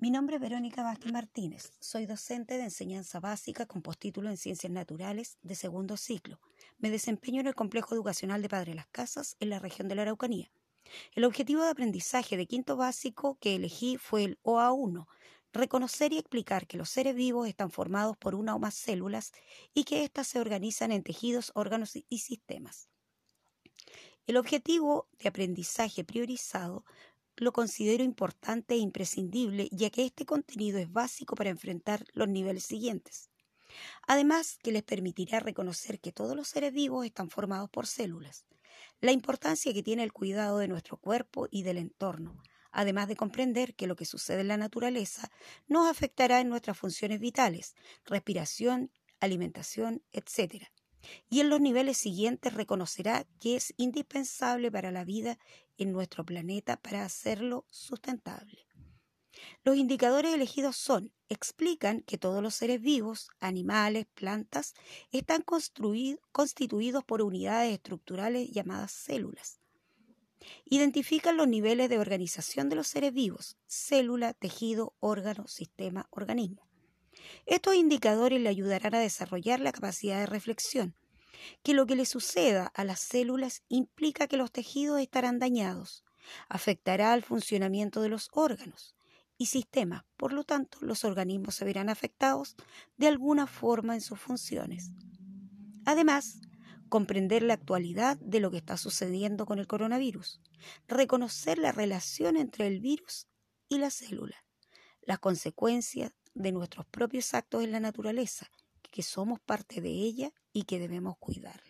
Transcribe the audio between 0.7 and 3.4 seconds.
Vázquez Martínez. Soy docente de enseñanza